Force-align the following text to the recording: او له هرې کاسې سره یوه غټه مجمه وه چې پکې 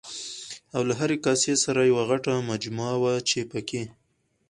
او 0.75 0.81
له 0.87 0.93
هرې 0.99 1.17
کاسې 1.25 1.53
سره 1.63 1.81
یوه 1.91 2.03
غټه 2.09 2.33
مجمه 2.49 2.89
وه 3.01 3.13
چې 3.29 3.39
پکې 3.51 3.83